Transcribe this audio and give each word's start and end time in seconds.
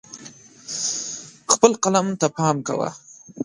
خپل 1.53 1.71
قلم 1.83 2.07
ته 2.19 2.27
پام 2.35 2.57
کوه. 2.67 2.89